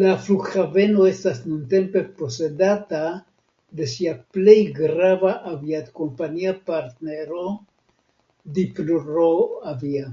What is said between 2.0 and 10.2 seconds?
posedata de sia plej grava aviadkompania partnero Dniproavia.